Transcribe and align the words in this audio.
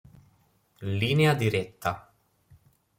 Linea 0.97 1.35
diretta 1.35 1.93